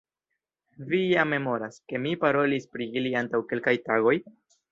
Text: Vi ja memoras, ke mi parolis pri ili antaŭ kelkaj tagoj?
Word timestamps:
Vi 0.93 1.01
ja 1.09 1.25
memoras, 1.33 1.77
ke 1.91 2.01
mi 2.07 2.15
parolis 2.25 2.67
pri 2.77 2.87
ili 3.01 3.13
antaŭ 3.23 3.43
kelkaj 3.53 3.77
tagoj? 3.91 4.17